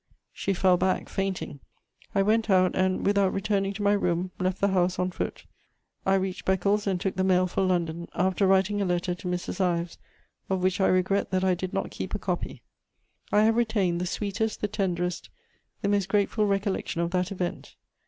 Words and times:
She 0.33 0.55
fell 0.55 0.77
back 0.77 1.09
fainting. 1.09 1.59
I 2.15 2.23
went 2.23 2.49
out 2.49 2.75
and, 2.75 3.05
without 3.05 3.31
returning 3.31 3.71
to 3.73 3.83
my 3.83 3.91
room, 3.93 4.31
left 4.39 4.59
the 4.59 4.69
house 4.69 4.97
on 4.97 5.11
foot 5.11 5.45
I 6.07 6.15
reached 6.15 6.43
Beccles 6.43 6.87
and 6.87 6.99
took 6.99 7.17
the 7.17 7.23
mail 7.23 7.45
for 7.45 7.61
London, 7.61 8.07
after 8.15 8.47
writing 8.47 8.81
a 8.81 8.85
letter 8.85 9.13
to 9.13 9.27
Mrs. 9.27 9.61
Ives 9.61 9.99
of 10.49 10.63
which 10.63 10.81
I 10.81 10.87
regret 10.87 11.29
that 11.29 11.43
I 11.43 11.53
did 11.53 11.71
not 11.71 11.91
keep 11.91 12.15
a 12.15 12.17
copy. 12.17 12.63
I 13.31 13.41
have 13.41 13.57
retained 13.57 14.01
the 14.01 14.07
sweetest, 14.07 14.61
the 14.61 14.67
tenderest, 14.67 15.29
the 15.83 15.87
most 15.87 16.09
grateful 16.09 16.47
recollection 16.47 17.01
of 17.01 17.11
that 17.11 17.31
event. 17.31 17.75